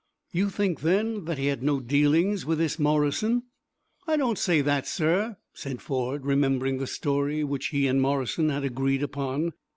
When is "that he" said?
1.25-1.45